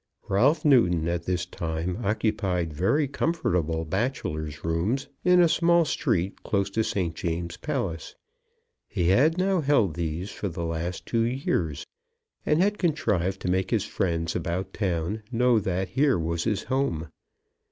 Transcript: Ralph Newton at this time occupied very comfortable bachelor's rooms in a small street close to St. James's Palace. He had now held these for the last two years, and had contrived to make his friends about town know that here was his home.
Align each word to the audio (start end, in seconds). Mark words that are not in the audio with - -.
Ralph 0.27 0.65
Newton 0.65 1.07
at 1.07 1.25
this 1.25 1.45
time 1.45 1.99
occupied 2.03 2.73
very 2.73 3.07
comfortable 3.07 3.85
bachelor's 3.85 4.65
rooms 4.65 5.07
in 5.23 5.39
a 5.39 5.47
small 5.47 5.85
street 5.85 6.41
close 6.41 6.71
to 6.71 6.83
St. 6.83 7.13
James's 7.13 7.57
Palace. 7.57 8.15
He 8.87 9.09
had 9.09 9.37
now 9.37 9.61
held 9.61 9.93
these 9.93 10.31
for 10.31 10.49
the 10.49 10.65
last 10.65 11.05
two 11.05 11.21
years, 11.21 11.85
and 12.47 12.59
had 12.63 12.79
contrived 12.79 13.41
to 13.41 13.47
make 13.51 13.69
his 13.69 13.85
friends 13.85 14.35
about 14.35 14.73
town 14.73 15.21
know 15.31 15.59
that 15.59 15.89
here 15.89 16.17
was 16.17 16.45
his 16.45 16.63
home. 16.63 17.09